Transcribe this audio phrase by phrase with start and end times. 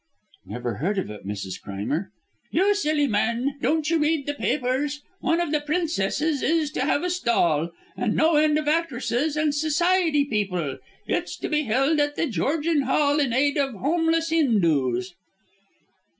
[0.47, 1.61] "Never heard of it, Mrs.
[1.61, 2.07] Crimer."
[2.49, 5.03] "You silly man; don't you read the papers?
[5.19, 9.53] One of the Princesses is to have a stall, and no end of actresses and
[9.53, 10.79] society people.
[11.05, 15.13] It's to be held at The Georgian Hall in aid of Homeless Hindoos."